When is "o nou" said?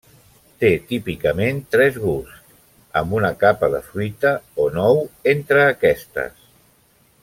4.65-5.01